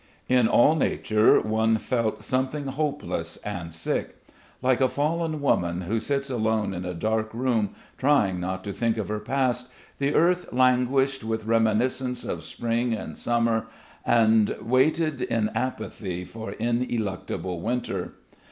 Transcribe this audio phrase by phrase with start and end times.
[0.27, 4.17] In all nature one felt something hopeless and sick.
[4.59, 8.97] Like a fallen woman who sits alone in a dark room trying not to think
[8.97, 9.67] of her past,
[9.99, 13.67] the earth languished with reminiscence of spring and summer
[14.03, 18.13] and waited in apathy for ineluctable winter.